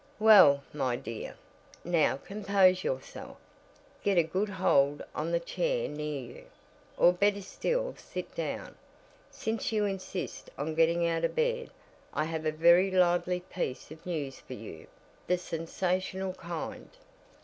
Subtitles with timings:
[0.17, 1.35] "Well, my dear,
[1.83, 3.37] now compose yourself.
[4.01, 6.45] Get a good hold on the chair near you,
[6.97, 8.75] or better still sit down,
[9.29, 11.69] since you insist on getting out of bed.
[12.15, 14.87] I have a very lively piece of news for you
[15.27, 16.89] the sensational kind."